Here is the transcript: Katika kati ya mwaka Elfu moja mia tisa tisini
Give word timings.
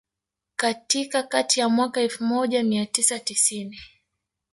Katika 0.55 1.23
kati 1.23 1.59
ya 1.59 1.69
mwaka 1.69 2.01
Elfu 2.01 2.23
moja 2.23 2.63
mia 2.63 2.85
tisa 2.85 3.19
tisini 3.19 3.79